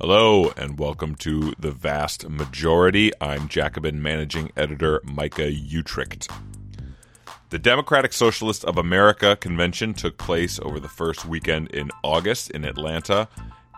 [0.00, 3.12] Hello, and welcome to The Vast Majority.
[3.20, 6.28] I'm Jacobin managing editor Micah Uetricht.
[7.50, 12.64] The Democratic Socialists of America convention took place over the first weekend in August in
[12.64, 13.28] Atlanta,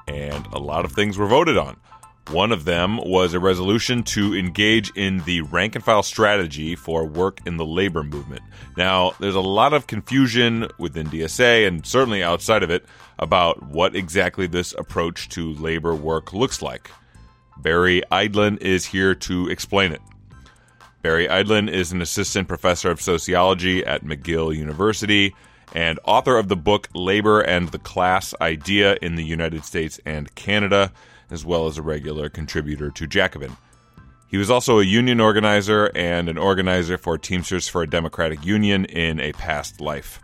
[0.08, 1.76] and a lot of things were voted on.
[2.31, 7.04] One of them was a resolution to engage in the rank and file strategy for
[7.04, 8.43] work in the labor movement.
[8.76, 12.85] Now, there's a lot of confusion within DSA and certainly outside of it
[13.21, 16.91] about what exactly this approach to labor work looks like.
[17.59, 20.03] Barry Eidlin is here to explain it.
[21.03, 25.33] Barry Eidlin is an assistant professor of sociology at McGill University
[25.75, 30.34] and author of the book Labor and the Class Idea in the United States and
[30.34, 30.93] Canada
[31.30, 33.57] as well as a regular contributor to Jacobin.
[34.29, 38.84] He was also a union organizer and an organizer for Teamsters for a Democratic Union
[38.87, 40.20] in a past life.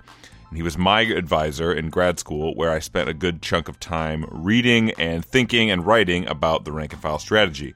[0.48, 3.80] And he was my advisor in grad school, where I spent a good chunk of
[3.80, 7.74] time reading and thinking and writing about the rank and file strategy.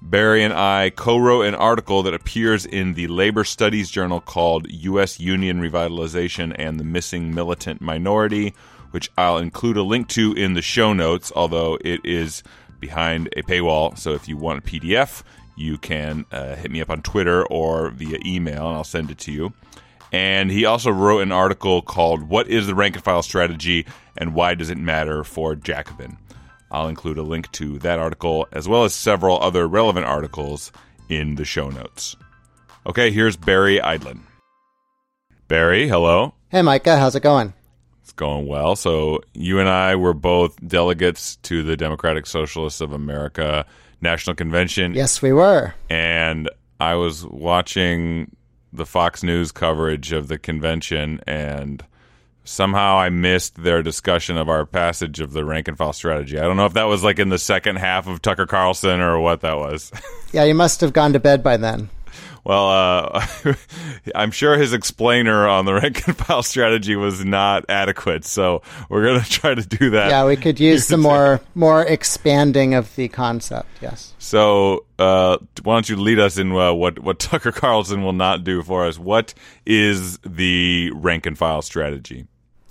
[0.00, 4.70] Barry and I co wrote an article that appears in the Labor Studies Journal called
[4.70, 5.18] U.S.
[5.18, 8.54] Union Revitalization and the Missing Militant Minority,
[8.92, 12.42] which I'll include a link to in the show notes, although it is
[12.80, 13.96] behind a paywall.
[13.98, 15.22] So if you want a PDF,
[15.56, 19.18] you can uh, hit me up on Twitter or via email, and I'll send it
[19.18, 19.52] to you.
[20.12, 24.34] And he also wrote an article called What is the Rank and File Strategy and
[24.34, 26.18] Why Does It Matter for Jacobin?
[26.70, 30.72] I'll include a link to that article as well as several other relevant articles
[31.08, 32.16] in the show notes.
[32.86, 34.20] Okay, here's Barry Eidlin.
[35.48, 36.34] Barry, hello.
[36.48, 37.52] Hey, Micah, how's it going?
[38.06, 38.76] It's going well.
[38.76, 43.66] So you and I were both delegates to the Democratic Socialists of America
[44.00, 44.94] National Convention.
[44.94, 45.74] Yes, we were.
[45.90, 48.30] And I was watching
[48.72, 51.84] the Fox News coverage of the convention and
[52.44, 56.38] somehow I missed their discussion of our passage of the rank and file strategy.
[56.38, 59.18] I don't know if that was like in the second half of Tucker Carlson or
[59.18, 59.90] what that was.
[60.32, 61.90] yeah, you must have gone to bed by then.
[62.46, 63.26] Well, uh,
[64.14, 69.02] I'm sure his explainer on the rank and file strategy was not adequate, so we're
[69.02, 70.10] going to try to do that.
[70.10, 73.66] Yeah, we could use some more more expanding of the concept.
[73.82, 74.14] Yes.
[74.20, 78.44] So, uh, why don't you lead us in uh, what what Tucker Carlson will not
[78.44, 78.96] do for us?
[78.96, 79.34] What
[79.66, 82.28] is the rank and file strategy?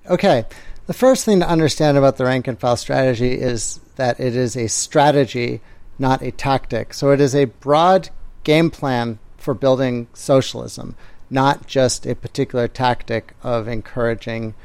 [0.10, 0.46] Okay.
[0.86, 4.56] The first thing to understand about the rank and file strategy is that it is
[4.56, 5.60] a strategy,
[6.00, 6.94] not a tactic.
[6.94, 8.08] So it is a broad
[8.46, 10.96] game plan for building socialism,
[11.30, 14.56] not just a particular tactic of encouraging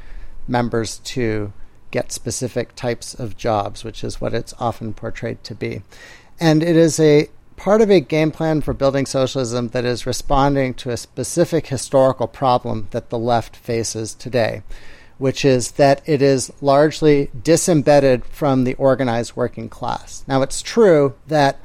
[0.47, 1.53] members to
[1.91, 5.83] get specific types of jobs, which is what it's often portrayed to be.
[6.39, 10.73] And it is a part of a game plan for building socialism that is responding
[10.73, 14.63] to a specific historical problem that the left faces today,
[15.19, 20.23] which is that it is largely disembedded from the organized working class.
[20.27, 21.59] Now, it's true that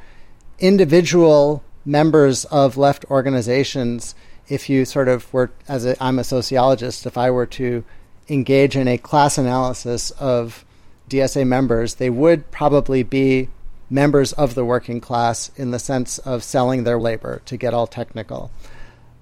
[0.59, 4.15] individual members of left organizations,
[4.49, 7.85] if you sort of were, as i am a sociologist, if I were to
[8.29, 10.65] engage in a class analysis of
[11.09, 13.49] DSA members, they would probably be
[13.89, 17.87] members of the working class in the sense of selling their labor, to get all
[17.87, 18.51] technical.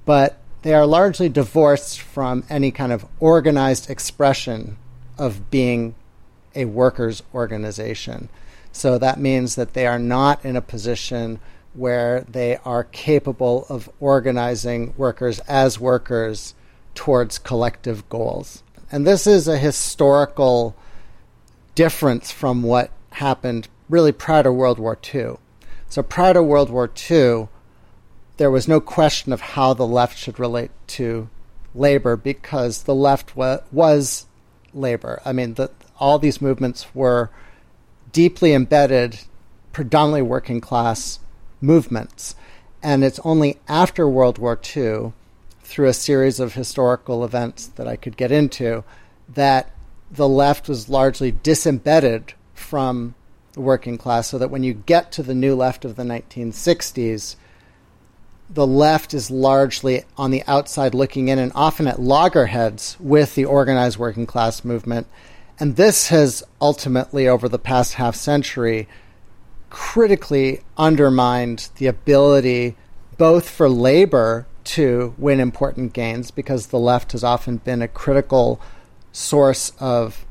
[0.07, 4.79] But they are largely divorced from any kind of organized expression
[5.19, 5.95] of being
[6.55, 8.31] a workers' organization.
[8.73, 11.39] So that means that they are not in a position
[11.75, 16.55] where they are capable of organizing workers as workers
[16.95, 18.63] towards collective goals.
[18.91, 20.77] And this is a historical
[21.75, 25.37] difference from what happened really prior to World War II.
[25.89, 27.49] So, prior to World War II,
[28.37, 31.29] there was no question of how the left should relate to
[31.75, 34.27] labor because the left wa- was
[34.73, 35.21] labor.
[35.25, 37.31] I mean, the, all these movements were
[38.13, 39.21] deeply embedded,
[39.73, 41.19] predominantly working class
[41.65, 42.35] movements.
[42.83, 45.13] And it's only after World War II,
[45.63, 48.85] through a series of historical events that I could get into,
[49.29, 49.71] that
[50.11, 53.15] the left was largely disembedded from
[53.55, 57.37] the working class, so that when you get to the new left of the 1960s,
[58.51, 63.45] the left is largely on the outside looking in and often at loggerheads with the
[63.45, 65.07] organized working class movement.
[65.59, 68.87] And this has ultimately, over the past half century,
[69.75, 72.77] critically undermined the ability
[73.19, 78.61] both for labor to win important gains because the left has often been a critical
[79.11, 80.25] source of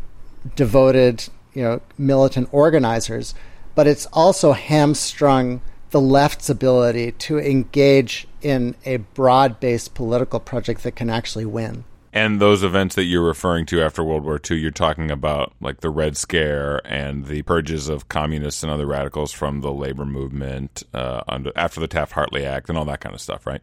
[0.56, 3.36] devoted, you know, militant organizers,
[3.76, 5.60] but it's also hamstrung
[5.90, 11.84] the left's ability to engage in a broad-based political project that can actually win.
[12.16, 15.82] And those events that you're referring to after World War II, you're talking about like
[15.82, 20.84] the Red Scare and the purges of communists and other radicals from the labor movement
[20.94, 23.62] uh, under, after the Taft Hartley Act and all that kind of stuff, right?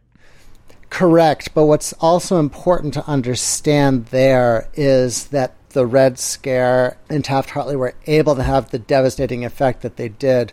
[0.89, 1.53] Correct.
[1.53, 7.77] But what's also important to understand there is that the Red Scare and Taft Hartley
[7.77, 10.51] were able to have the devastating effect that they did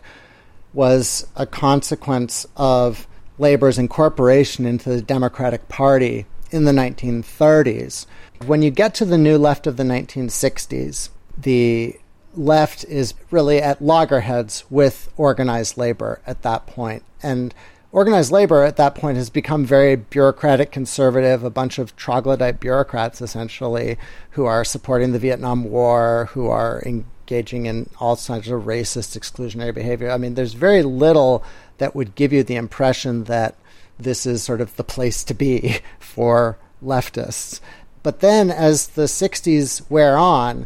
[0.71, 8.05] was a consequence of labor's incorporation into the Democratic Party in the 1930s.
[8.45, 11.97] When you get to the new left of the 1960s, the
[12.35, 17.03] left is really at loggerheads with organized labor at that point.
[17.21, 17.53] And
[17.91, 23.21] organized labor at that point has become very bureaucratic conservative, a bunch of troglodyte bureaucrats
[23.21, 23.97] essentially
[24.31, 29.73] who are supporting the Vietnam War, who are engaging in all kinds of racist exclusionary
[29.73, 30.11] behavior.
[30.11, 31.43] I mean, there's very little
[31.77, 33.55] that would give you the impression that
[33.99, 37.59] this is sort of the place to be for leftists.
[38.01, 40.65] But then as the 60s wear on,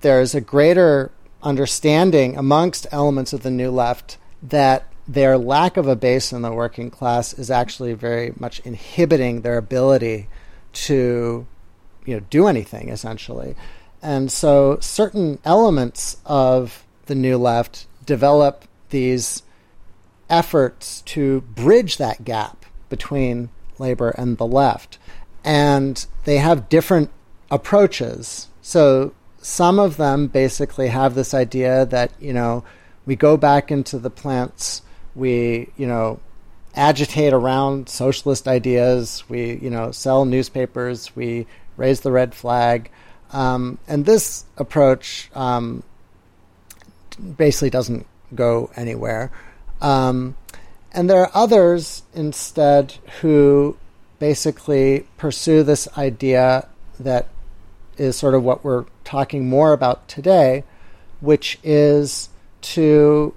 [0.00, 1.10] there's a greater
[1.42, 6.52] understanding amongst elements of the new left that their lack of a base in the
[6.52, 10.28] working class is actually very much inhibiting their ability
[10.72, 11.46] to
[12.04, 13.56] you know do anything essentially.
[14.02, 19.42] And so certain elements of the new left develop these
[20.30, 24.98] efforts to bridge that gap between labor and the left.
[25.44, 27.10] And they have different
[27.50, 28.48] approaches.
[28.60, 32.64] So some of them basically have this idea that, you know,
[33.06, 34.82] we go back into the plants,
[35.14, 36.20] we, you know,
[36.74, 41.46] agitate around socialist ideas, we, you know, sell newspapers, we
[41.76, 42.90] raise the red flag.
[43.32, 45.82] Um, and this approach um,
[47.36, 49.30] basically doesn't go anywhere.
[49.80, 50.36] Um,
[50.98, 53.76] and there are others instead who
[54.18, 56.66] basically pursue this idea
[56.98, 57.28] that
[57.96, 60.64] is sort of what we're talking more about today,
[61.20, 62.30] which is
[62.60, 63.32] to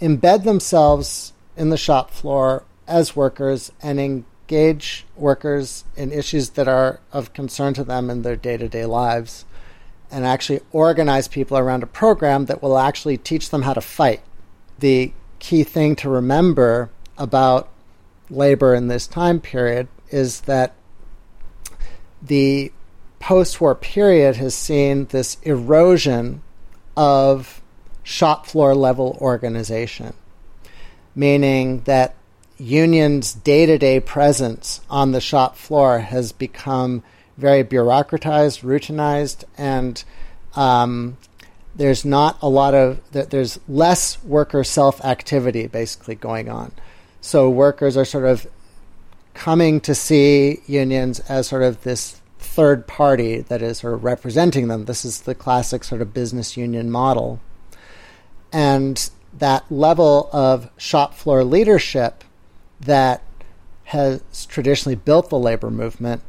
[0.00, 7.00] embed themselves in the shop floor as workers and engage workers in issues that are
[7.12, 9.44] of concern to them in their day to day lives
[10.12, 14.20] and actually organize people around a program that will actually teach them how to fight.
[14.78, 15.12] The
[15.44, 16.88] key thing to remember
[17.18, 17.68] about
[18.30, 20.74] labor in this time period is that
[22.22, 22.72] the
[23.20, 26.40] post war period has seen this erosion
[26.96, 27.60] of
[28.02, 30.14] shop floor level organization,
[31.14, 32.14] meaning that
[32.56, 37.02] unions' day to day presence on the shop floor has become
[37.36, 40.04] very bureaucratized, routinized, and
[40.56, 41.18] um,
[41.76, 46.72] there's not a lot of there's less worker self activity basically going on.
[47.20, 48.46] So workers are sort of
[49.34, 54.68] coming to see unions as sort of this third party that is sort of representing
[54.68, 54.84] them.
[54.84, 57.40] This is the classic sort of business union model.
[58.52, 62.22] And that level of shop floor leadership
[62.80, 63.22] that
[63.84, 66.22] has traditionally built the labor movement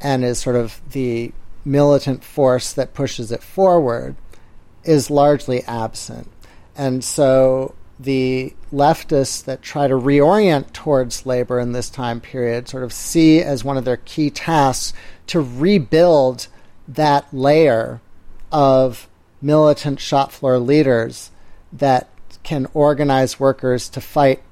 [0.00, 1.32] and is sort of the
[1.64, 4.16] militant force that pushes it forward
[4.86, 6.30] is largely absent.
[6.76, 12.84] And so the leftists that try to reorient towards labor in this time period sort
[12.84, 14.92] of see as one of their key tasks
[15.26, 16.48] to rebuild
[16.86, 18.00] that layer
[18.52, 19.08] of
[19.40, 21.30] militant shop floor leaders
[21.72, 22.08] that
[22.42, 24.42] can organize workers to fight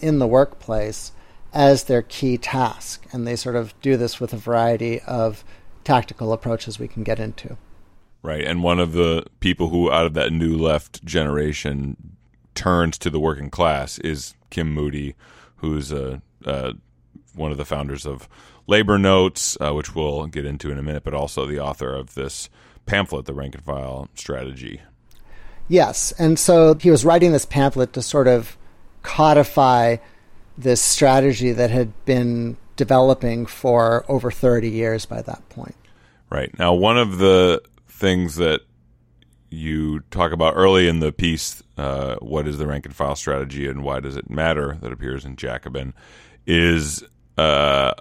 [0.00, 1.12] in the workplace
[1.52, 3.06] as their key task.
[3.12, 5.44] And they sort of do this with a variety of
[5.84, 7.56] tactical approaches we can get into.
[8.26, 8.44] Right.
[8.44, 12.16] And one of the people who, out of that new left generation,
[12.56, 15.14] turns to the working class is Kim Moody,
[15.58, 16.72] who's a, uh,
[17.36, 18.28] one of the founders of
[18.66, 22.14] Labor Notes, uh, which we'll get into in a minute, but also the author of
[22.14, 22.50] this
[22.84, 24.80] pamphlet, The Rank and File Strategy.
[25.68, 26.10] Yes.
[26.18, 28.58] And so he was writing this pamphlet to sort of
[29.04, 29.98] codify
[30.58, 35.76] this strategy that had been developing for over 30 years by that point.
[36.28, 36.52] Right.
[36.58, 37.62] Now, one of the
[37.96, 38.60] things that
[39.48, 43.66] you talk about early in the piece, uh, what is the rank and file strategy
[43.66, 45.94] and why does it matter, that appears in Jacobin,
[46.46, 47.02] is
[47.38, 47.94] uh,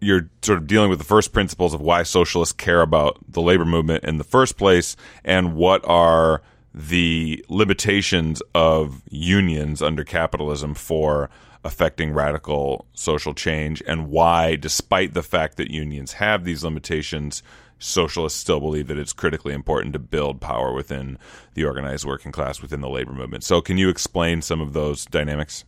[0.00, 3.64] you're sort of dealing with the first principles of why socialists care about the labor
[3.64, 6.40] movement in the first place and what are
[6.72, 11.28] the limitations of unions under capitalism for
[11.64, 17.42] affecting radical social change and why, despite the fact that unions have these limitations,
[17.82, 21.18] socialists still believe that it's critically important to build power within
[21.54, 23.44] the organized working class, within the labor movement.
[23.44, 25.64] So, can you explain some of those dynamics?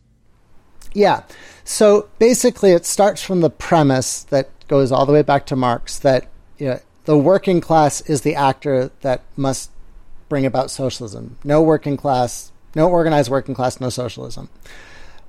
[0.95, 1.23] Yeah.
[1.63, 5.99] So basically, it starts from the premise that goes all the way back to Marx
[5.99, 9.69] that you know, the working class is the actor that must
[10.29, 11.37] bring about socialism.
[11.43, 14.49] No working class, no organized working class, no socialism.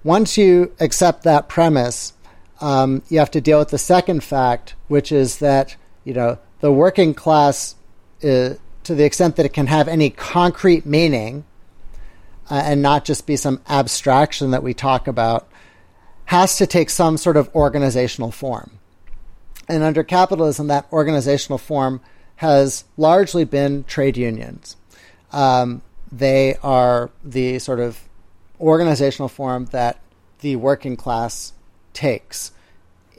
[0.04, 2.12] Once you accept that premise,
[2.60, 6.72] um, you have to deal with the second fact, which is that you know the
[6.72, 7.74] working class,
[8.22, 11.44] uh, to the extent that it can have any concrete meaning,
[12.50, 15.48] uh, and not just be some abstraction that we talk about,
[16.26, 18.78] has to take some sort of organizational form.
[19.68, 22.00] And under capitalism, that organizational form
[22.36, 24.76] has largely been trade unions.
[25.32, 28.00] Um, they are the sort of
[28.60, 29.98] organizational form that
[30.40, 31.52] the working class
[31.92, 32.52] takes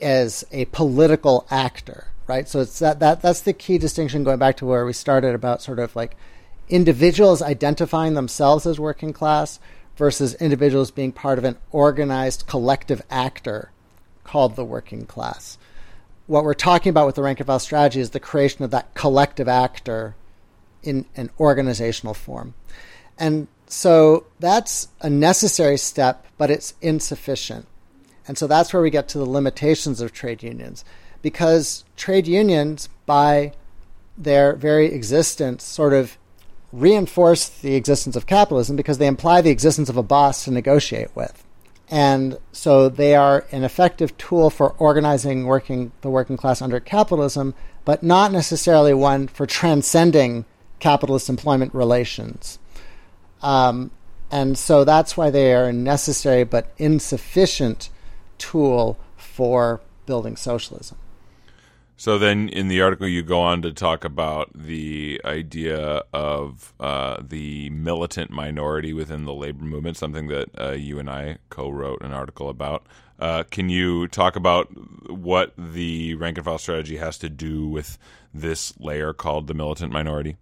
[0.00, 2.48] as a political actor, right?
[2.48, 5.62] So it's that, that that's the key distinction going back to where we started about
[5.62, 6.16] sort of like
[6.68, 9.58] individuals identifying themselves as working class
[9.96, 13.72] versus individuals being part of an organized collective actor
[14.22, 15.58] called the working class.
[16.26, 18.94] What we're talking about with the rank and file strategy is the creation of that
[18.94, 20.14] collective actor
[20.82, 22.54] in an organizational form.
[23.18, 27.66] And so that's a necessary step, but it's insufficient.
[28.28, 30.84] And so that's where we get to the limitations of trade unions.
[31.22, 33.52] Because trade unions, by
[34.16, 36.16] their very existence, sort of
[36.72, 41.14] reinforce the existence of capitalism because they imply the existence of a boss to negotiate
[41.16, 41.44] with.
[41.90, 47.54] And so they are an effective tool for organizing working the working class under capitalism,
[47.84, 50.44] but not necessarily one for transcending
[50.80, 52.58] capitalist employment relations.
[53.40, 53.90] Um,
[54.30, 57.88] and so that's why they are a necessary but insufficient
[58.36, 60.98] tool for building socialism.
[62.00, 67.16] So then, in the article, you go on to talk about the idea of uh,
[67.20, 72.12] the militant minority within the labor movement, something that uh, you and I co-wrote an
[72.12, 72.86] article about.
[73.18, 74.68] Uh, can you talk about
[75.10, 77.98] what the rank and file strategy has to do with
[78.32, 80.36] this layer called the militant minority?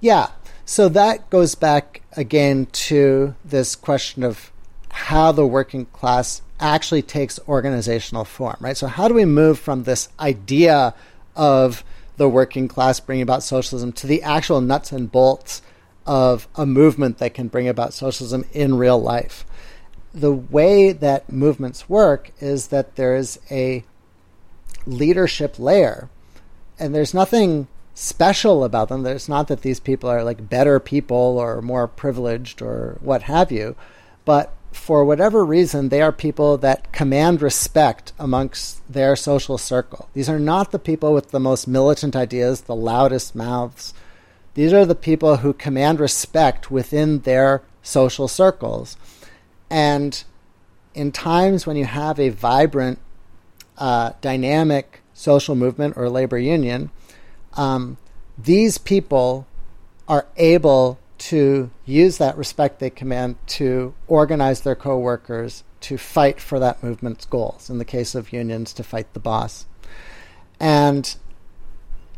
[0.00, 0.30] Yeah.
[0.64, 4.50] So that goes back again to this question of
[4.90, 8.76] how the working class actually takes organizational form, right?
[8.76, 10.94] So, how do we move from this idea
[11.34, 11.84] of
[12.16, 15.62] the working class bringing about socialism to the actual nuts and bolts
[16.06, 19.44] of a movement that can bring about socialism in real life?
[20.14, 23.84] The way that movements work is that there is a
[24.86, 26.08] leadership layer,
[26.78, 29.02] and there's nothing special about them.
[29.02, 33.50] There's not that these people are like better people or more privileged or what have
[33.50, 33.74] you,
[34.24, 40.08] but for whatever reason, they are people that command respect amongst their social circle.
[40.14, 43.92] These are not the people with the most militant ideas, the loudest mouths.
[44.54, 48.96] These are the people who command respect within their social circles.
[49.68, 50.22] And
[50.94, 52.98] in times when you have a vibrant,
[53.78, 56.90] uh, dynamic social movement or labor union,
[57.54, 57.96] um,
[58.38, 59.46] these people
[60.06, 66.60] are able to use that respect they command to organize their coworkers to fight for
[66.60, 67.68] that movement's goals.
[67.68, 69.66] In the case of unions, to fight the boss.
[70.60, 71.16] And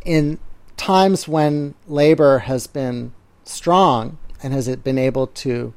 [0.04, 0.38] in
[0.76, 5.72] times when labor has been strong and has it been able to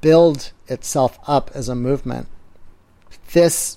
[0.00, 2.28] build itself up as a movement,
[3.34, 3.76] this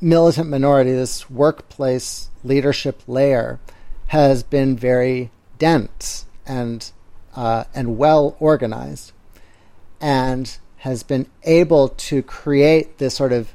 [0.00, 3.60] militant minority, this workplace leadership layer,
[4.08, 6.90] has been very dense and
[7.34, 9.12] uh, and well organized,
[10.00, 13.52] and has been able to create this sort of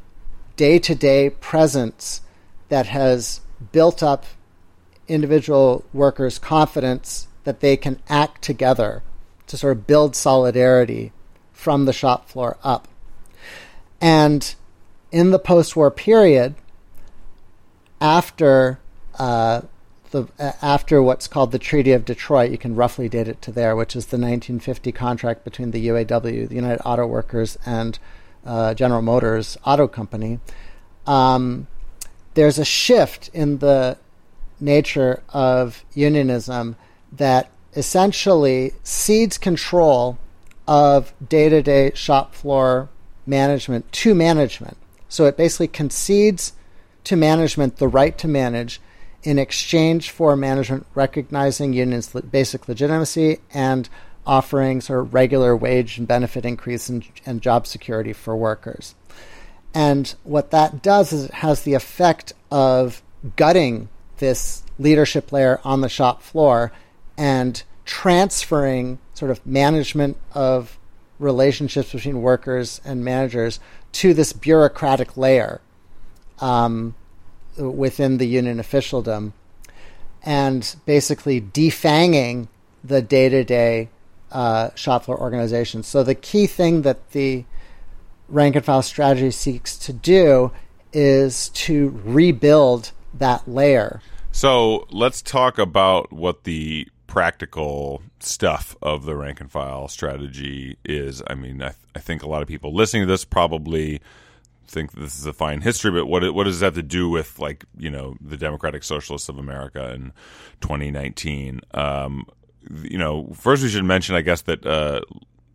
[0.55, 2.21] day to day presence
[2.69, 3.41] that has
[3.71, 4.25] built up
[5.07, 9.03] individual workers' confidence that they can act together
[9.47, 11.11] to sort of build solidarity
[11.53, 12.87] from the shop floor up.
[14.01, 14.53] And
[15.11, 16.55] in the post war period,
[17.99, 18.79] after
[19.17, 19.61] uh,
[20.11, 20.27] the
[20.61, 23.95] after what's called the Treaty of Detroit, you can roughly date it to there, which
[23.95, 27.99] is the 1950 contract between the UAW, the United Auto Workers, and
[28.45, 30.39] uh, General Motors Auto Company.
[31.05, 31.67] Um,
[32.33, 33.97] there's a shift in the
[34.59, 36.75] nature of unionism
[37.11, 40.17] that essentially cedes control
[40.67, 42.89] of day-to-day shop floor
[43.25, 44.77] management to management.
[45.09, 46.53] So it basically concedes
[47.05, 48.81] to management the right to manage
[49.27, 53.89] in exchange for management recognizing unions' basic legitimacy and
[54.25, 58.95] offering sort of regular wage and benefit increase and, job security for workers.
[59.73, 63.01] And what that does is it has the effect of
[63.35, 66.71] gutting this leadership layer on the shop floor
[67.17, 70.79] and transferring sort of management of
[71.19, 73.59] relationships between workers and managers
[73.91, 75.59] to this bureaucratic layer
[76.39, 76.95] um,
[77.57, 79.33] within the union officialdom
[80.23, 82.47] and basically defanging
[82.83, 83.89] the day to day
[84.31, 85.83] uh, shop floor organization.
[85.83, 87.45] So the key thing that the
[88.27, 90.51] rank and file strategy seeks to do
[90.91, 94.01] is to rebuild that layer.
[94.31, 101.23] So let's talk about what the practical stuff of the rank and file strategy is.
[101.27, 104.01] I mean, I, th- I think a lot of people listening to this probably
[104.67, 107.39] think this is a fine history, but what what does that have to do with
[107.39, 110.13] like you know the Democratic Socialists of America in
[110.61, 111.61] 2019?
[111.73, 112.25] Um,
[112.83, 115.01] you know, first we should mention, I guess, that uh,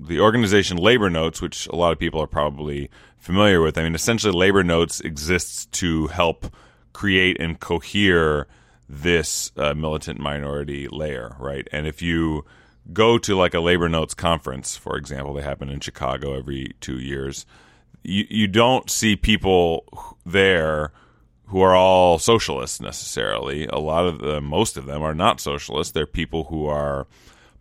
[0.00, 3.78] the organization Labor Notes, which a lot of people are probably familiar with.
[3.78, 6.54] I mean, essentially, Labor Notes exists to help
[6.92, 8.46] create and cohere
[8.88, 11.66] this uh, militant minority layer, right?
[11.72, 12.44] And if you
[12.92, 16.98] go to like a Labor Notes conference, for example, they happen in Chicago every two
[16.98, 17.46] years
[18.02, 19.84] you, you don't see people
[20.24, 20.92] there
[21.46, 23.66] who are all socialists necessarily.
[23.66, 25.92] A lot of them, most of them are not socialists.
[25.92, 27.06] They're people who are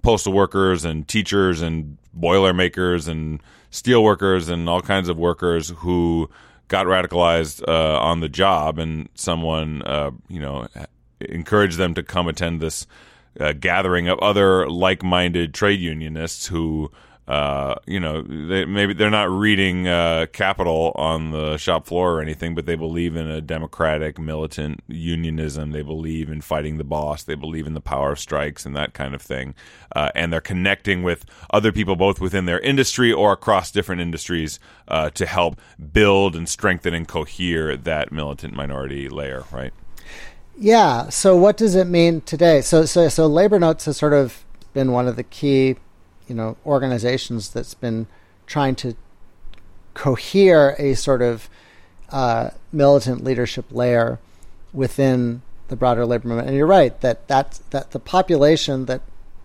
[0.01, 5.69] postal workers and teachers and boiler makers and steel workers and all kinds of workers
[5.77, 6.29] who
[6.67, 10.67] got radicalized uh, on the job and someone uh, you know
[11.19, 12.87] encouraged them to come attend this
[13.39, 16.91] uh, gathering of other like-minded trade unionists who
[17.31, 22.21] uh, you know, they, maybe they're not reading uh, Capital on the shop floor or
[22.21, 25.71] anything, but they believe in a democratic, militant unionism.
[25.71, 27.23] They believe in fighting the boss.
[27.23, 29.55] They believe in the power of strikes and that kind of thing.
[29.95, 34.59] Uh, and they're connecting with other people, both within their industry or across different industries,
[34.89, 35.57] uh, to help
[35.93, 39.71] build and strengthen and cohere that militant minority layer, right?
[40.57, 41.07] Yeah.
[41.07, 42.59] So, what does it mean today?
[42.59, 45.77] So, so, so labor notes has sort of been one of the key
[46.31, 48.07] you know organizations that's been
[48.47, 48.95] trying to
[49.93, 51.49] cohere a sort of
[52.09, 54.17] uh, militant leadership layer
[54.71, 56.47] within the broader labor movement.
[56.47, 59.01] And you're right that that that the population that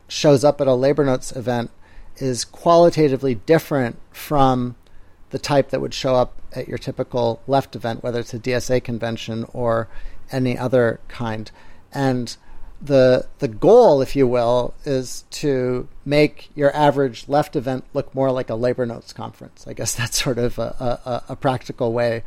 [0.07, 1.73] shows up at a labor notes event
[2.19, 4.77] is qualitatively different from
[5.31, 8.85] the type that would show up at your typical left event, whether it's a DSA
[8.85, 9.89] convention or
[10.31, 11.51] any other kind.
[11.93, 12.37] And
[12.81, 18.31] the the goal, if you will, is to make your average left event look more
[18.31, 19.67] like a labor notes conference.
[19.67, 22.23] I guess that's sort of a, a, a, practical way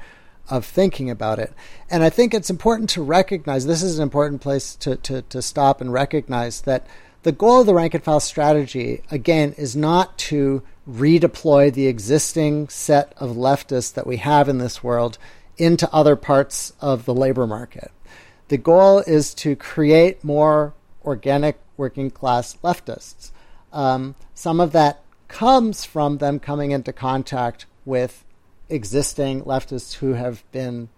[0.50, 1.54] of thinking about it.
[1.90, 5.42] And I think it's important to recognize this is an important place to, to, to
[5.42, 6.88] stop and recognize that
[7.22, 12.70] the goal of the rank and file strategy, again, is not to redeploy the existing
[12.70, 15.18] set of leftists that we have in this world
[15.58, 17.92] into other parts of the labor market
[18.50, 20.74] the goal is to create more
[21.06, 23.32] organic working class leftists.
[23.72, 28.26] Um, some of that comes from them coming into contact with
[28.68, 30.90] existing leftists who have been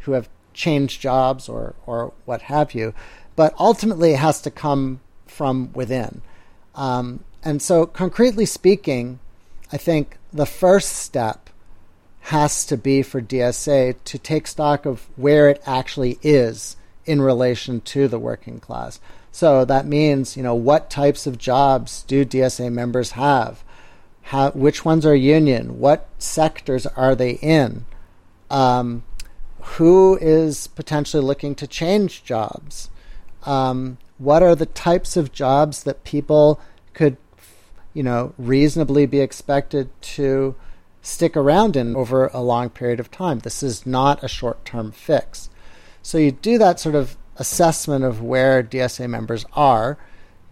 [0.00, 2.94] who have changed jobs or or what have you,
[3.34, 6.22] but ultimately it has to come from within.
[6.76, 9.18] Um, and so, concretely speaking,
[9.72, 11.50] I think the first step
[12.20, 17.80] has to be for DSA to take stock of where it actually is in relation
[17.80, 19.00] to the working class.
[19.32, 23.64] So that means, you know, what types of jobs do DSA members have?
[24.22, 25.78] How, which ones are union?
[25.78, 27.84] What sectors are they in?
[28.50, 29.02] Um,
[29.76, 32.90] who is potentially looking to change jobs?
[33.44, 36.60] Um, what are the types of jobs that people
[36.92, 37.16] could,
[37.92, 40.54] you know, reasonably be expected to
[41.02, 43.40] stick around in over a long period of time?
[43.40, 45.50] This is not a short term fix.
[46.04, 49.96] So you do that sort of assessment of where DSA members are.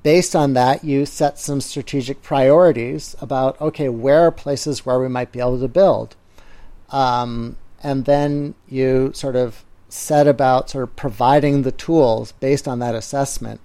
[0.03, 5.09] Based on that, you set some strategic priorities about okay, where are places where we
[5.09, 6.17] might be able to build,
[6.91, 12.79] um, and then you sort of set about sort of providing the tools based on
[12.79, 13.61] that assessment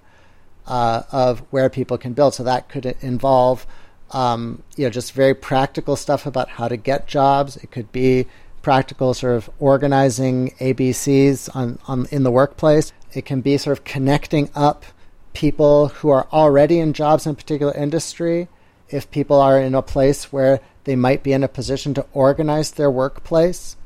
[0.67, 2.36] uh, of where people can build.
[2.36, 3.65] So that could involve,
[4.12, 7.56] um, you know, just very practical stuff about how to get jobs.
[7.58, 8.28] It could be
[8.67, 12.91] practical sort of organizing ABCs on, on in the workplace.
[13.13, 14.84] It can be sort of connecting up
[15.32, 18.49] people who are already in jobs in a particular industry.
[18.89, 22.71] If people are in a place where they might be in a position to organize
[22.71, 23.77] their workplace,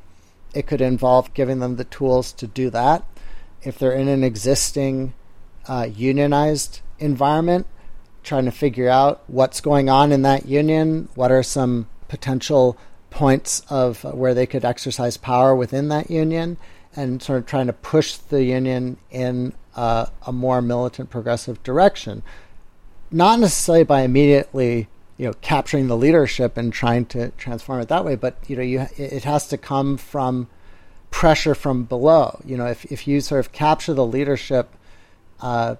[0.56, 3.06] it could involve giving them the tools to do that.
[3.62, 5.13] If they're in an existing
[5.67, 7.67] uh, unionized environment,
[8.24, 12.80] trying to figure out what's going on in that union, what are some potential
[13.12, 16.58] points of where they could exercise power within that union
[16.95, 22.24] and sort of trying to push the union in uh, a more militant progressive direction
[23.12, 28.04] not necessarily by immediately you know capturing the leadership and trying to transform it that
[28.04, 30.47] way but you know you it has to come from
[31.12, 32.39] pressure from below.
[32.43, 34.74] You know, if if you sort of capture the leadership
[35.41, 35.76] uh,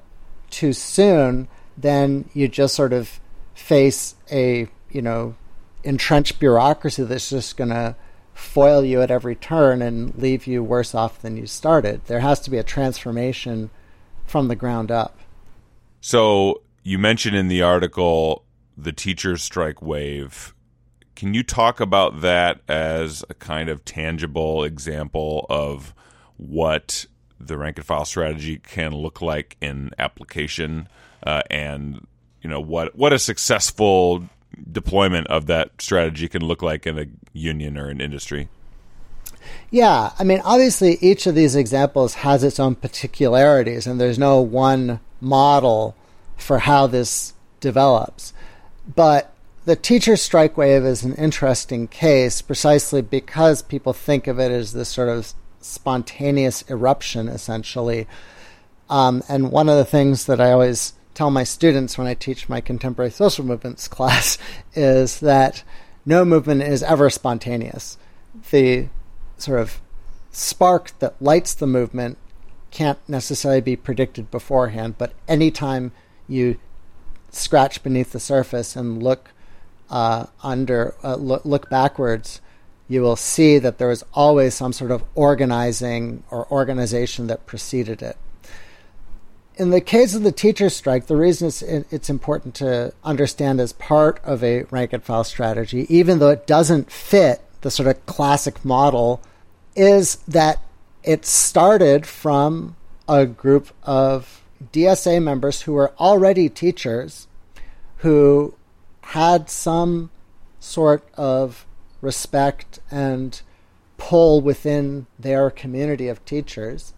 [0.52, 3.20] too soon, then you just sort of
[3.56, 5.36] face a you know
[5.84, 7.96] entrenched bureaucracy that's just going to
[8.34, 12.02] foil you at every turn and leave you worse off than you started.
[12.06, 13.70] There has to be a transformation
[14.26, 15.18] from the ground up.
[16.00, 18.46] So you mentioned in the article
[18.78, 20.54] the teachers strike wave.
[21.16, 25.94] Can you talk about that as a kind of tangible example of
[26.38, 27.06] what
[27.40, 30.88] the rank and file strategy can look like in application,
[31.24, 32.08] uh, and
[32.42, 34.24] you know what what a successful
[34.72, 38.50] deployment of that strategy can look like in a union or an industry?
[39.70, 44.42] Yeah, I mean, obviously, each of these examples has its own particularities, and there's no
[44.42, 45.96] one model
[46.38, 48.34] for how this develops.
[48.96, 49.34] But
[49.66, 54.74] the teacher strike wave is an interesting case precisely because people think of it as
[54.74, 58.08] this sort of spontaneous eruption, essentially.
[58.90, 62.50] Um, and one of the things that I always tell my students when I teach
[62.50, 64.40] my contemporary social movements class
[64.74, 65.62] is that
[66.04, 68.00] no movement is ever spontaneous.
[68.50, 68.88] The
[69.38, 69.80] sort of
[70.32, 72.18] spark that lights the movement
[72.72, 75.92] can't necessarily be predicted beforehand, but anytime
[76.28, 76.58] you
[77.30, 79.30] scratch beneath the surface and look
[79.92, 82.42] uh, under, uh, look, look backwards,
[82.88, 88.02] you will see that there was always some sort of organizing or organization that preceded
[88.02, 88.18] it
[89.56, 93.74] in the case of the teacher strike, the reason it's, it's important to understand as
[93.74, 98.06] part of a rank and file strategy, even though it doesn't fit the sort of
[98.06, 99.22] classic model,
[99.76, 100.62] is that
[101.04, 102.76] it started from
[103.08, 107.28] a group of DSA members who were already teachers
[107.98, 108.54] who
[109.02, 110.10] had some
[110.60, 111.66] sort of
[112.02, 113.42] respect and
[113.98, 116.94] pull within their community of teachers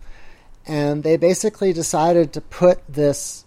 [0.65, 3.45] and they basically decided to put this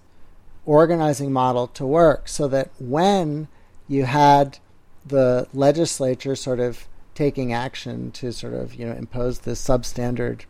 [0.64, 3.48] organizing model to work so that when
[3.88, 4.58] you had
[5.06, 10.42] the legislature sort of taking action to sort of you know impose this substandard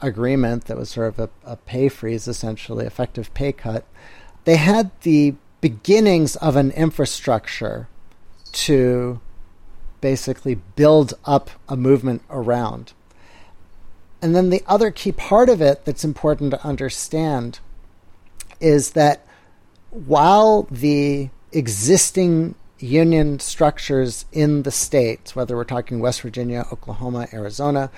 [0.00, 3.84] agreement that was sort of a, a pay freeze essentially effective pay cut
[4.44, 7.86] they had the beginnings of an infrastructure
[8.50, 9.20] to
[10.00, 12.94] basically build up a movement around
[14.22, 17.60] and then the other key part of it that's important to understand
[18.60, 19.26] is that
[19.90, 27.90] while the existing union structures in the states, whether we're talking West Virginia, Oklahoma, Arizona,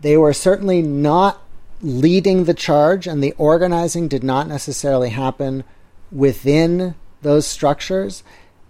[0.00, 1.40] they were certainly not
[1.80, 5.64] leading the charge, and the organizing did not necessarily happen
[6.10, 8.22] within those structures.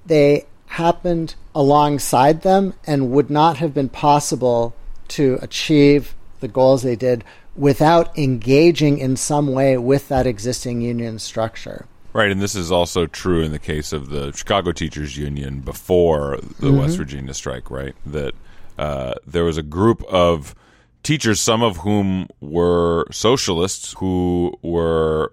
[0.07, 4.75] They happened alongside them and would not have been possible
[5.09, 7.24] to achieve the goals they did
[7.57, 11.87] without engaging in some way with that existing union structure.
[12.12, 16.37] Right, and this is also true in the case of the Chicago Teachers Union before
[16.37, 16.78] the mm-hmm.
[16.78, 17.94] West Virginia strike, right?
[18.07, 18.35] That
[18.78, 20.54] uh, there was a group of
[21.02, 25.33] teachers, some of whom were socialists, who were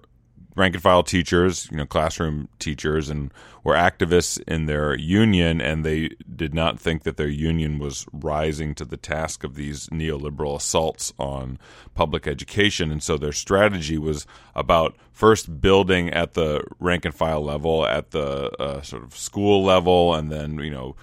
[0.56, 3.34] rank and file teachers, you know, classroom teachers, and
[3.64, 8.76] were activists in their union, and they did not think that their union was rising
[8.76, 11.58] to the task of these neoliberal assaults on
[11.94, 12.92] public education.
[12.92, 18.12] And so their strategy was about first building at the rank and file level, at
[18.12, 20.96] the uh, sort of school level, and then, you know,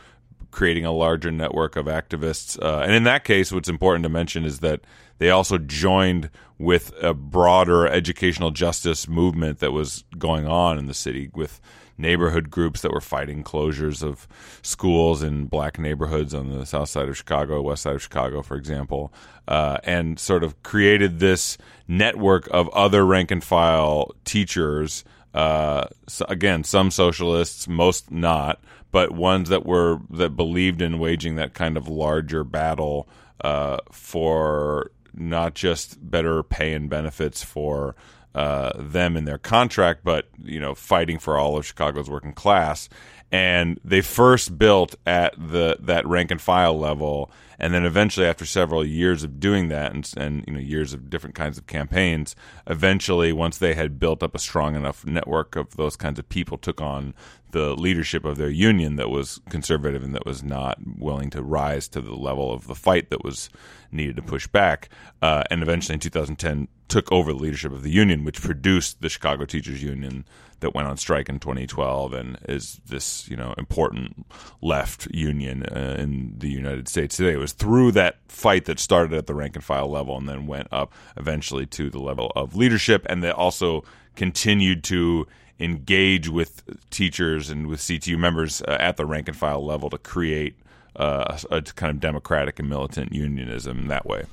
[0.50, 2.61] creating a larger network of activists.
[2.61, 4.80] Uh, and in that case, what's important to mention is that
[5.18, 10.94] they also joined with a broader educational justice movement that was going on in the
[10.94, 11.61] city with
[11.98, 14.28] neighborhood groups that were fighting closures of
[14.62, 18.57] schools in black neighborhoods on the south side of Chicago, west side of Chicago, for
[18.57, 19.12] example,
[19.48, 25.04] uh, and sort of created this network of other rank and file teachers.
[25.35, 31.35] Uh, so again, some socialists, most not, but ones that were that believed in waging
[31.35, 33.09] that kind of larger battle
[33.42, 37.96] uh, for not just better pay and benefits for
[38.35, 42.88] uh, them in their contract, but you know, fighting for all of Chicago's working class.
[43.30, 48.46] And they first built at the that rank and file level, and then eventually, after
[48.46, 52.36] several years of doing that, and, and you know, years of different kinds of campaigns,
[52.68, 56.56] eventually, once they had built up a strong enough network of those kinds of people,
[56.56, 57.14] took on
[57.50, 61.88] the leadership of their union that was conservative and that was not willing to rise
[61.88, 63.50] to the level of the fight that was
[63.90, 64.88] needed to push back.
[65.20, 69.08] Uh, and eventually, in 2010, took over the leadership of the union, which produced the
[69.08, 70.24] Chicago Teachers Union
[70.60, 74.26] that went on strike in 2012 and is this you know important
[74.60, 77.32] left union uh, in the United States today.
[77.32, 80.46] It was through that fight that started at the rank and file level and then
[80.46, 83.84] went up eventually to the level of leadership, and that also
[84.16, 85.26] continued to
[85.60, 89.98] engage with teachers and with CTU members uh, at the rank and file level to
[89.98, 90.56] create
[90.96, 94.24] uh, a, a kind of democratic and militant unionism that way.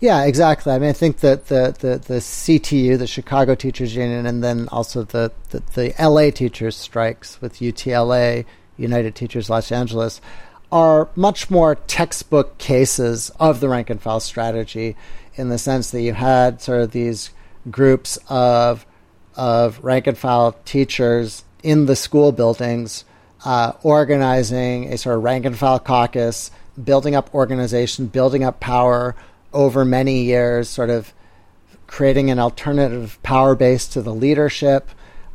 [0.00, 0.72] Yeah, exactly.
[0.72, 4.68] I mean, I think that the, the, the CTU, the Chicago Teachers Union, and then
[4.70, 8.44] also the, the, the LA teachers strikes with UTLA,
[8.76, 10.20] United Teachers Los Angeles,
[10.70, 14.96] are much more textbook cases of the rank and file strategy
[15.34, 17.30] in the sense that you had sort of these
[17.70, 18.84] groups of
[19.34, 23.04] of rank and file teachers in the school buildings
[23.44, 26.50] uh, organizing a sort of rank and file caucus,
[26.82, 29.14] building up organization, building up power
[29.52, 31.12] over many years, sort of
[31.86, 34.90] creating an alternative power base to the leadership,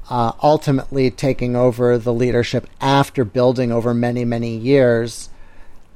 [0.09, 5.29] uh, ultimately taking over the leadership after building over many, many years,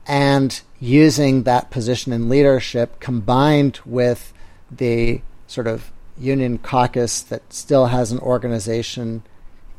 [0.07, 4.33] and using that position in leadership combined with
[4.71, 9.23] the sort of union caucus that still has an organization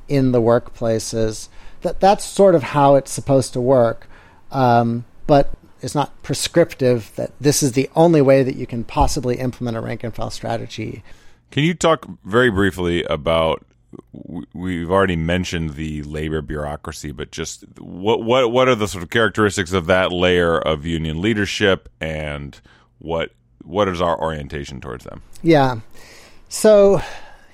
[0.07, 1.49] in the workplaces.
[1.83, 4.09] That that's sort of how it's supposed to work.
[4.51, 9.37] Um, but it's not prescriptive that this is the only way that you can possibly
[9.37, 11.03] implement a rank and file strategy.
[11.51, 13.65] Can you talk very briefly about?
[14.53, 19.11] We've already mentioned the labor bureaucracy, but just what what what are the sort of
[19.11, 22.61] characteristics of that layer of union leadership, and
[22.99, 23.31] what
[23.65, 25.23] what is our orientation towards them?
[25.43, 25.81] Yeah,
[26.49, 27.01] so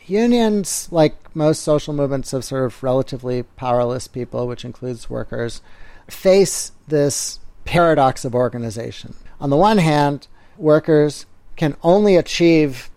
[0.06, 5.60] unions, like most social movements of sort of relatively powerless people, which includes workers,
[6.08, 9.14] face this paradox of organization.
[9.40, 12.90] On the one hand, workers can only achieve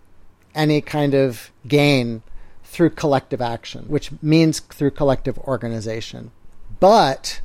[0.56, 2.22] any kind of gain
[2.64, 6.32] through collective action, which means through collective organization.
[6.80, 7.42] But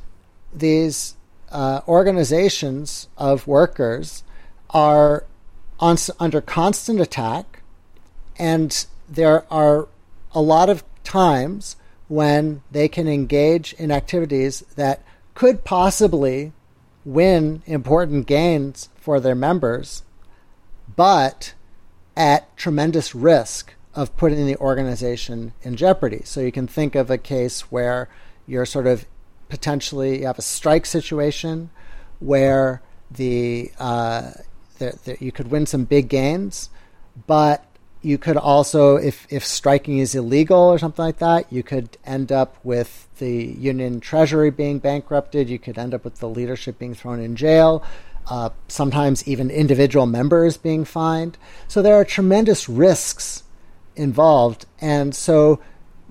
[0.53, 1.15] these
[1.51, 4.23] uh, organizations of workers
[4.71, 5.25] are
[5.79, 7.61] on, under constant attack,
[8.37, 9.87] and there are
[10.33, 11.75] a lot of times
[12.07, 15.01] when they can engage in activities that
[15.35, 16.51] could possibly
[17.05, 20.03] win important gains for their members,
[20.95, 21.53] but
[22.15, 26.21] at tremendous risk of putting the organization in jeopardy.
[26.23, 28.09] So you can think of a case where
[28.47, 29.05] you're sort of
[29.49, 31.69] potentially you have a strike situation
[32.19, 34.31] where the, uh,
[34.79, 36.69] the, the you could win some big gains,
[37.27, 37.65] but
[38.03, 42.31] you could also, if, if striking is illegal or something like that, you could end
[42.31, 45.49] up with the union treasury being bankrupted.
[45.49, 47.81] You could end up with the leadership being thrown in jail.
[48.27, 51.37] Uh, sometimes even individual members being fined.
[51.67, 53.43] So there are tremendous risks
[53.95, 54.65] involved.
[54.81, 55.61] And so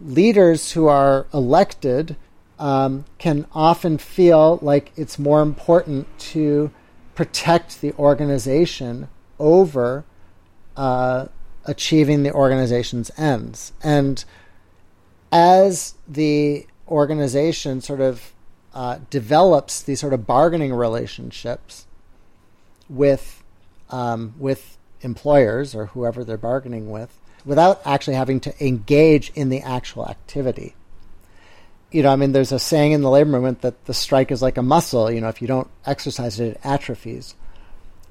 [0.02, 2.16] leaders who are elected
[2.58, 6.70] um, can often feel like it's more important to
[7.14, 10.04] protect the organization over
[10.76, 11.26] uh,
[11.64, 13.72] achieving the organization's ends.
[13.82, 14.24] And
[15.30, 18.32] as the organization sort of
[18.74, 21.86] uh, develops these sort of bargaining relationships
[22.88, 23.42] with
[23.90, 29.60] um, with employers or whoever they're bargaining with, without actually having to engage in the
[29.60, 30.74] actual activity.
[31.90, 34.40] You know, I mean, there's a saying in the labor movement that the strike is
[34.40, 35.10] like a muscle.
[35.10, 37.34] You know, if you don't exercise it, it atrophies.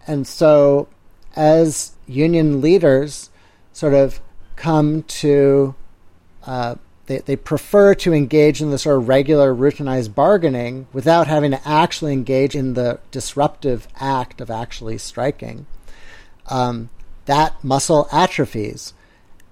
[0.06, 0.88] And so,
[1.36, 3.31] as union leaders,
[3.74, 4.20] sort of
[4.56, 5.76] come to
[6.46, 6.76] uh,
[7.12, 11.68] they, they prefer to engage in the sort of regular routinized bargaining without having to
[11.68, 15.66] actually engage in the disruptive act of actually striking.
[16.48, 16.90] Um,
[17.26, 18.94] that muscle atrophies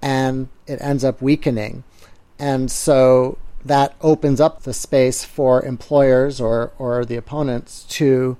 [0.01, 1.83] and it ends up weakening.
[2.37, 8.37] And so that opens up the space for employers or, or the opponents to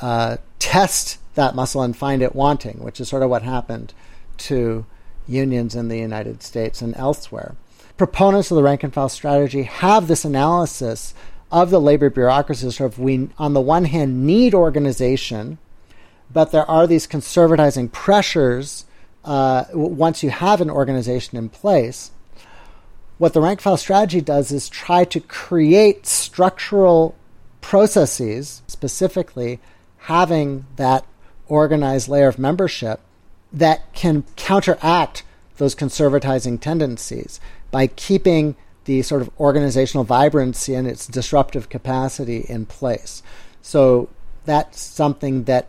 [0.00, 3.92] uh, test that muscle and find it wanting, which is sort of what happened
[4.38, 4.86] to
[5.26, 7.54] unions in the United States and elsewhere.
[7.96, 11.14] Proponents of the rank and file strategy have this analysis
[11.50, 12.70] of the labor bureaucracy.
[12.70, 15.58] Sort of, we, on the one hand, need organization,
[16.32, 18.84] but there are these conservatizing pressures
[19.24, 22.10] uh, once you have an organization in place.
[23.18, 27.14] What the rank and file strategy does is try to create structural
[27.60, 29.58] processes, specifically
[30.00, 31.04] having that
[31.48, 33.00] organized layer of membership
[33.56, 35.22] that can counteract
[35.56, 37.40] those conservatizing tendencies
[37.70, 43.22] by keeping the sort of organizational vibrancy and its disruptive capacity in place.
[43.62, 44.08] So
[44.44, 45.68] that's something that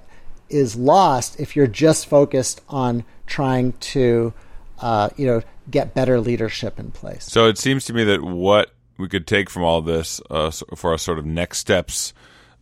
[0.50, 4.34] is lost if you're just focused on trying to,
[4.80, 7.23] uh, you know, get better leadership in place.
[7.23, 10.91] So it seems to me that what we could take from all this uh, for
[10.91, 12.13] our sort of next steps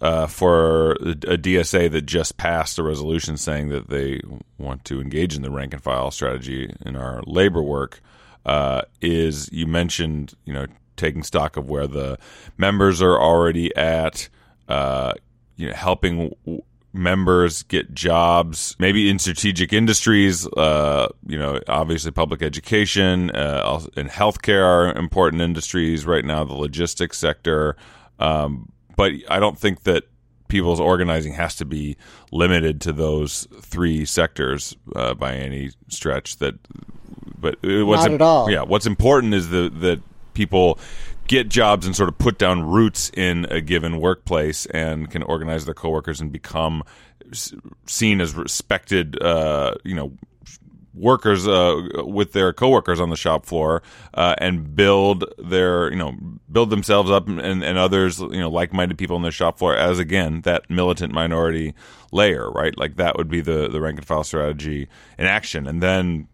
[0.02, 4.20] uh, for a DSA that just passed a resolution saying that they
[4.58, 8.02] want to engage in the rank and file strategy in our labor work
[8.46, 12.18] uh, is you mentioned you know taking stock of where the
[12.58, 14.30] members are already at,
[14.68, 15.14] uh,
[15.56, 16.62] you know helping w-
[16.94, 20.48] members get jobs, maybe in strategic industries.
[20.48, 26.44] Uh, you know, obviously public education uh, and healthcare are important industries right now.
[26.44, 27.76] The logistics sector,
[28.20, 30.04] um, but I don't think that
[30.48, 31.98] people's organizing has to be
[32.32, 36.38] limited to those three sectors uh, by any stretch.
[36.38, 36.56] That,
[37.40, 38.50] but what's not at all.
[38.50, 40.02] Yeah, what's important is the, that
[40.34, 40.80] people
[41.28, 45.66] get jobs and sort of put down roots in a given workplace and can organize
[45.66, 46.84] their coworkers and become
[47.88, 50.14] seen as respected, uh, you know,
[50.96, 56.16] workers uh, with their coworkers on the shop floor uh, and build their you know
[56.52, 60.00] build themselves up and, and others you know like-minded people on the shop floor as
[60.00, 61.74] again that militant minority
[62.12, 62.78] layer right?
[62.78, 65.68] Like that would be the the rank and file strategy in action.
[65.68, 66.28] And then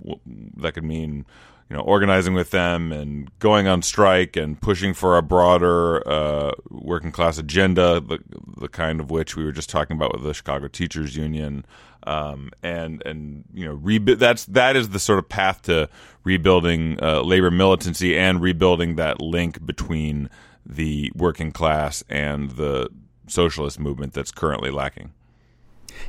[0.57, 1.25] that could mean
[1.71, 6.51] you know, organizing with them and going on strike and pushing for a broader uh,
[6.69, 8.19] working class agenda, the
[8.57, 11.63] the kind of which we were just talking about with the Chicago Teachers Union,
[12.03, 15.89] um, and and you know, rebu- that's that is the sort of path to
[16.23, 20.29] rebuilding uh, labor militancy and rebuilding that link between
[20.65, 22.89] the working class and the
[23.27, 25.11] socialist movement that's currently lacking.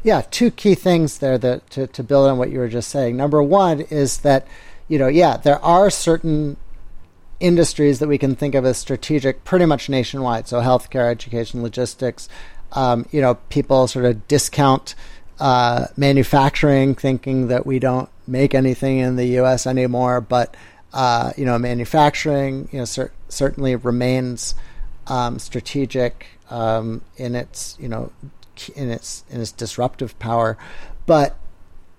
[0.03, 3.17] Yeah, two key things there that to, to build on what you were just saying.
[3.17, 4.47] Number one is that
[4.89, 6.57] you know, yeah, there are certain
[7.41, 10.47] industries that we can think of as strategic pretty much nationwide.
[10.47, 12.29] So healthcare, education, logistics.
[12.73, 14.95] Um, you know, people sort of discount
[15.39, 19.67] uh, manufacturing, thinking that we don't make anything in the U.S.
[19.67, 20.21] anymore.
[20.21, 20.55] But
[20.93, 24.55] uh, you know, manufacturing, you know, cer- certainly remains
[25.07, 28.13] um, strategic um, in its, you know,
[28.77, 30.59] in its in its disruptive power.
[31.07, 31.37] But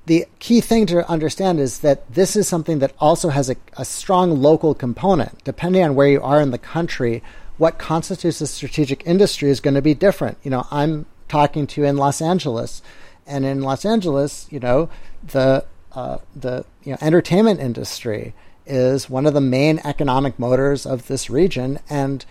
[0.06, 3.86] the key thing to understand is that this is something that also has a, a,
[3.86, 5.44] strong local component.
[5.44, 7.24] Depending on where you are in the country,
[7.58, 10.38] what constitutes a strategic industry is going to be different.
[10.44, 12.82] You know, I'm talking to you in Los Angeles,
[13.26, 14.90] and in Los Angeles, you know,
[15.24, 18.34] the uh, the you know entertainment industry
[18.66, 22.26] is one of the main economic motors of this region, and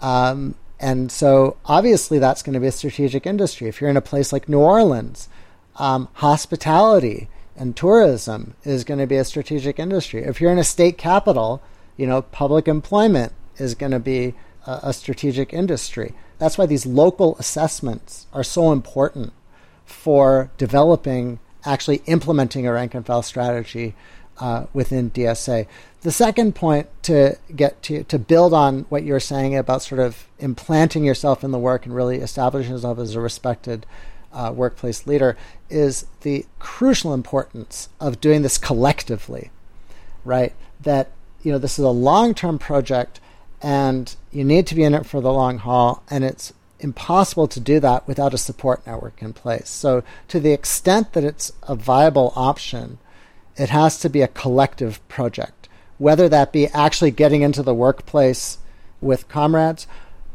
[0.00, 3.68] um, and so obviously that's going to be a strategic industry.
[3.68, 5.28] If you're in a place like New Orleans
[5.78, 10.22] um, hospitality and tourism is going to be a strategic industry.
[10.22, 11.62] If you're in a state capital,
[11.96, 14.34] you know, public employment is going to be
[14.66, 16.14] a, a strategic industry.
[16.38, 19.32] That's why these local assessments are so important
[19.86, 23.94] for developing, actually implementing a rank and file strategy
[24.38, 25.66] uh, within DSA.
[26.02, 30.26] The second point to get to to build on what you're saying about sort of
[30.38, 33.86] implanting yourself in the work and really establishing yourself as a respected
[34.32, 35.36] uh, workplace leader
[35.70, 39.50] is the crucial importance of doing this collectively,
[40.24, 40.52] right?
[40.80, 41.10] That
[41.42, 43.20] you know this is a long-term project,
[43.62, 46.52] and you need to be in it for the long haul, and it's
[46.86, 49.68] impossible to do that without a support network in place.
[49.68, 52.98] So, to the extent that it's a viable option,
[53.56, 55.68] it has to be a collective project,
[55.98, 58.58] whether that be actually getting into the workplace
[59.00, 59.86] with comrades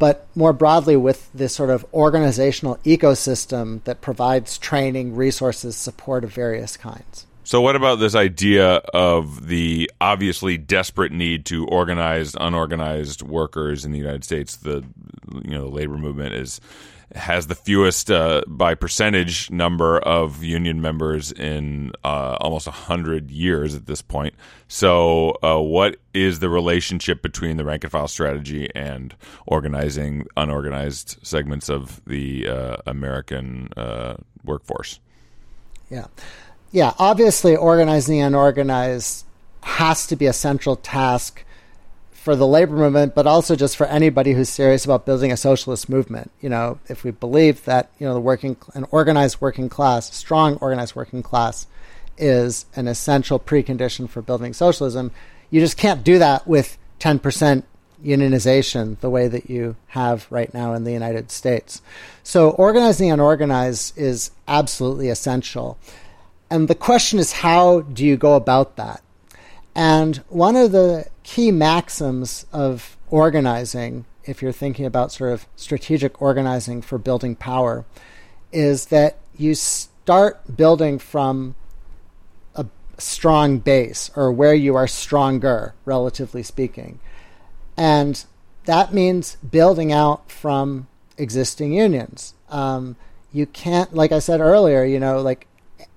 [0.02, 6.34] but more broadly with this sort of organizational ecosystem that provides training, resources, support of
[6.34, 7.28] various kinds.
[7.44, 13.92] So, what about this idea of the obviously desperate need to organize unorganized workers in
[13.92, 14.58] the United States?
[14.58, 14.84] The
[15.44, 16.62] you know the labor movement is
[17.16, 23.76] has the fewest uh, by percentage number of union members in uh, almost 100 years
[23.76, 24.34] at this point.
[24.68, 29.14] So, uh, what is the relationship between the rank and file strategy and
[29.46, 35.00] organizing unorganized segments of the uh, American uh, workforce?
[35.90, 36.06] Yeah.
[36.72, 36.94] Yeah.
[36.98, 39.26] Obviously, organizing the unorganized
[39.64, 41.44] has to be a central task
[42.12, 45.90] for the labor movement, but also just for anybody who's serious about building a socialist
[45.90, 46.30] movement.
[46.40, 50.58] You know, if we believe that you know the working, an organized working class, strong
[50.58, 51.66] organized working class,
[52.18, 55.12] is an essential precondition for building socialism,
[55.50, 57.66] you just can't do that with ten percent
[58.04, 61.82] unionization the way that you have right now in the United States.
[62.24, 65.78] So organizing and organize is absolutely essential.
[66.52, 69.02] And the question is, how do you go about that?
[69.74, 76.22] And one of the key maxims of organizing, if you're thinking about sort of strategic
[76.22, 77.86] organizing for building power,
[78.52, 81.56] is that you start building from
[82.54, 82.66] a
[82.98, 87.00] strong base or where you are stronger, relatively speaking.
[87.78, 88.26] And
[88.66, 92.34] that means building out from existing unions.
[92.50, 92.98] Um,
[93.32, 95.48] you can't, like I said earlier, you know, like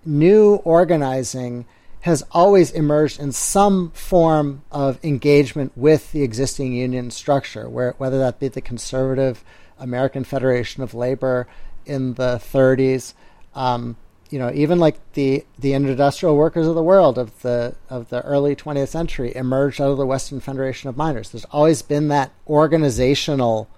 [0.07, 1.67] new organizing
[2.01, 8.19] has always emerged in some form of engagement with the existing union structure, where, whether
[8.19, 9.43] that be the conservative
[9.79, 11.47] American Federation of Labor
[11.87, 13.15] in the 30s,
[13.55, 13.97] um,
[14.31, 18.21] you know, even like the the industrial workers of the world of the of the
[18.23, 21.31] early 20th century emerged out of the Western Federation of Miners.
[21.31, 23.69] There's always been that organizational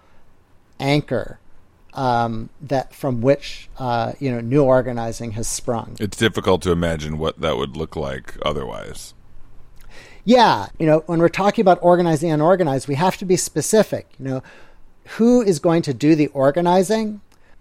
[0.81, 1.39] anchor
[1.97, 5.97] um, that from which uh, you know new organizing has sprung.
[5.99, 9.15] It's difficult to imagine what that would look like otherwise.
[10.25, 14.09] Yeah, you know, when we're talking about organizing and unorganized, we have to be specific.
[14.19, 14.43] You know,
[15.17, 17.21] who is going to do the organizing?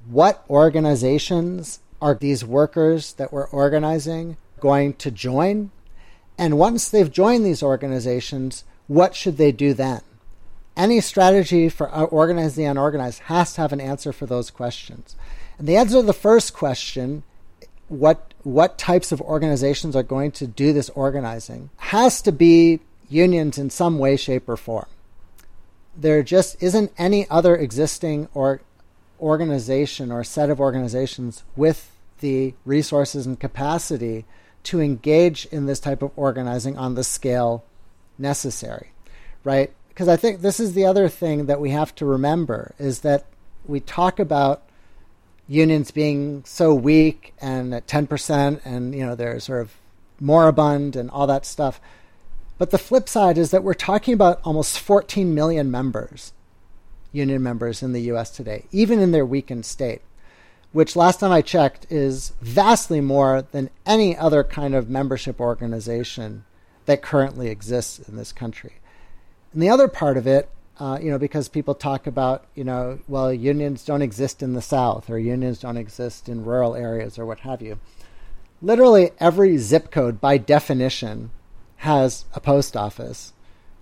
[0.09, 5.71] What organizations are these workers that we're organizing going to join?
[6.38, 10.01] And once they've joined these organizations, what should they do then?
[10.76, 15.15] Any strategy for uh, organizing the unorganized has to have an answer for those questions.
[15.57, 17.23] And the answer to the first question,
[17.88, 23.57] what what types of organizations are going to do this organizing, has to be unions
[23.57, 24.86] in some way, shape, or form.
[25.97, 28.61] There just isn't any other existing or
[29.19, 34.26] organization or set of organizations with the resources and capacity
[34.63, 37.63] to engage in this type of organizing on the scale
[38.17, 38.91] necessary,
[39.43, 39.71] right?
[39.96, 43.24] Because I think this is the other thing that we have to remember is that
[43.66, 44.62] we talk about
[45.48, 49.78] unions being so weak and at 10% and you know they're sort of
[50.20, 51.80] moribund and all that stuff.
[52.58, 56.34] But the flip side is that we're talking about almost 14 million members,
[57.14, 60.02] union members in the US today, even in their weakened state,
[60.74, 66.43] which last time I checked is vastly more than any other kind of membership organization
[66.86, 68.74] that currently exists in this country.
[69.56, 70.49] And the other part of it,
[70.82, 74.62] uh, you know, because people talk about, you know, well, unions don't exist in the
[74.62, 77.80] South or unions don't exist in rural areas or what have you.
[78.62, 81.32] Literally every zip code, by definition,
[81.78, 83.32] has a post office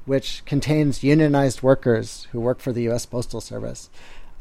[0.06, 3.08] which contains unionized workers who work for the U.S.
[3.08, 3.90] Postal Service.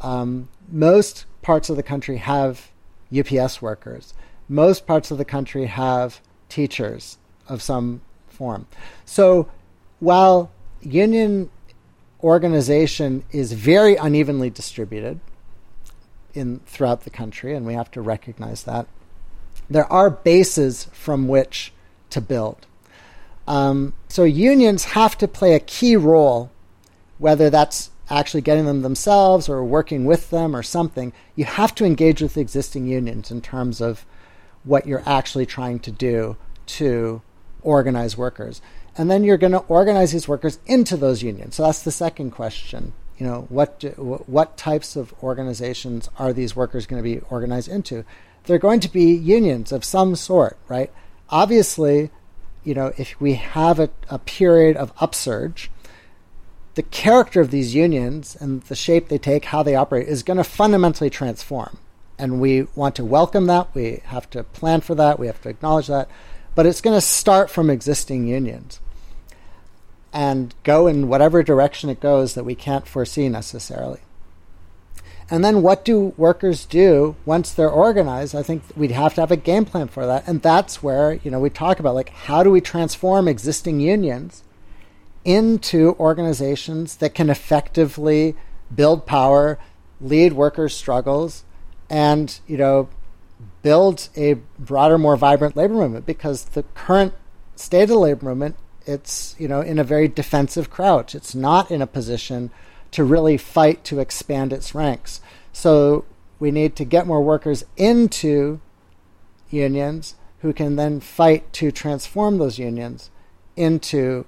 [0.03, 2.72] Um, most parts of the country have
[3.16, 4.12] UPS workers.
[4.51, 6.20] Most parts of the country have
[6.51, 7.16] teachers
[7.49, 8.66] of some form.
[9.07, 9.49] So
[9.99, 10.51] while
[10.83, 11.51] union
[12.22, 15.20] organization is very unevenly distributed
[16.35, 18.87] in throughout the country, and we have to recognize that.
[19.68, 21.72] There are bases from which
[22.11, 22.66] to build.
[23.47, 26.51] Um, so unions have to play a key role,
[27.18, 31.12] whether that's actually getting them themselves or working with them or something.
[31.35, 34.05] You have to engage with existing unions in terms of
[34.64, 37.22] what you're actually trying to do to
[37.62, 38.61] organize workers
[38.97, 41.57] and then you're going to organize these workers into those unions.
[41.57, 42.93] So that's the second question.
[43.18, 43.88] You know, what do,
[44.26, 48.05] what types of organizations are these workers going to be organized into?
[48.45, 50.90] They're going to be unions of some sort, right?
[51.30, 52.11] Obviously,
[52.64, 55.70] you know, if we have a, a period of upsurge,
[56.74, 60.38] the character of these unions and the shape they take, how they operate, is going
[60.38, 61.78] to fundamentally transform.
[62.18, 63.74] And we want to welcome that.
[63.74, 65.18] We have to plan for that.
[65.18, 66.09] We have to acknowledge that
[66.55, 68.80] but it's going to start from existing unions
[70.12, 74.00] and go in whatever direction it goes that we can't foresee necessarily.
[75.30, 78.34] And then what do workers do once they're organized?
[78.34, 80.28] I think we'd have to have a game plan for that.
[80.28, 84.42] And that's where, you know, we talk about like how do we transform existing unions
[85.24, 88.36] into organizations that can effectively
[88.74, 89.59] build power,
[90.03, 91.44] lead workers' struggles,
[91.88, 92.88] and, you know,
[93.62, 97.14] build a broader, more vibrant labor movement because the current
[97.56, 101.14] state of the labor movement, it's you know in a very defensive crouch.
[101.14, 102.50] It's not in a position
[102.90, 105.20] to really fight to expand its ranks.
[105.52, 106.04] So
[106.38, 108.60] we need to get more workers into
[109.50, 113.10] unions who can then fight to transform those unions
[113.56, 114.24] into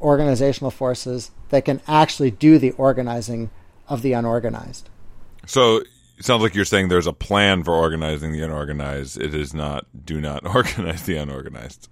[0.00, 3.50] organizational forces that can actually do the organizing
[3.88, 4.88] of the unorganized.
[5.46, 5.82] So
[6.18, 9.20] it sounds like you're saying there's a plan for organizing the unorganized.
[9.20, 11.88] It is not do not organize the unorganized.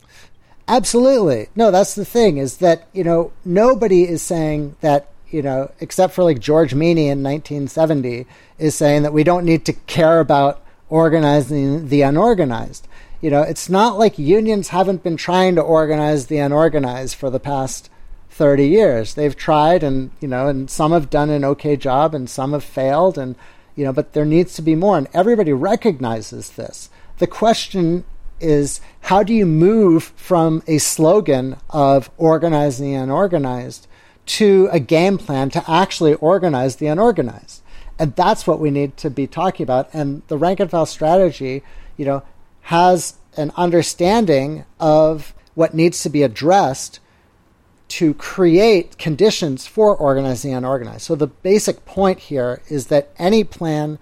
[0.69, 1.49] Absolutely.
[1.55, 6.13] No, that's the thing is that, you know, nobody is saying that, you know, except
[6.13, 8.27] for like George Meany in 1970
[8.59, 12.89] is saying that we don't need to care about organizing the unorganized.
[13.21, 17.41] You know, it's not like unions haven't been trying to organize the unorganized for the
[17.41, 17.91] past
[18.31, 19.15] 30 years.
[19.15, 22.65] They've tried and, you know, and some have done an okay job and some have
[22.65, 23.37] failed and
[23.77, 26.91] you know, but there needs to be more, and everybody recognizes this.
[27.19, 28.05] The question
[28.41, 33.87] is how do you move from a slogan of organizing the unorganized
[34.27, 37.63] to a game plan to actually organize the unorganized?
[37.99, 39.89] And that's what we need to be talking about.
[39.93, 41.63] And the rank and file strategy,
[41.97, 42.23] you know,
[42.63, 47.01] has an understanding of what needs to be addressed
[47.89, 51.03] to create conditions for organizing unorganized.
[51.03, 53.99] So the basic point here is that any plan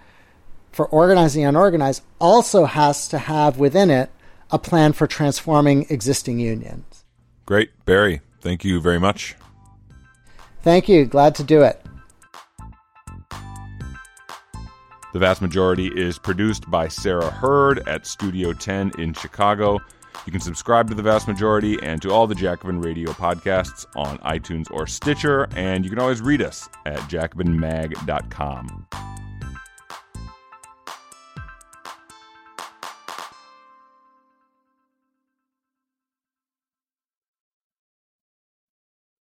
[0.72, 4.10] for organizing unorganized also has to have within it
[4.50, 7.04] a plan for transforming existing unions.
[7.46, 7.70] Great.
[7.84, 9.36] Barry, thank you very much.
[10.62, 11.04] Thank you.
[11.04, 11.80] Glad to do it.
[15.12, 19.78] The vast majority is produced by Sarah Hurd at Studio 10 in Chicago.
[20.26, 24.18] You can subscribe to The Vast Majority and to all the Jacobin Radio podcasts on
[24.18, 28.86] iTunes or Stitcher, and you can always read us at jacobinmag.com.